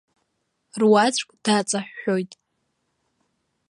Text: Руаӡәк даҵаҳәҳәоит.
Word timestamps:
Руаӡәк 0.79 1.29
даҵаҳәҳәоит. 1.43 2.31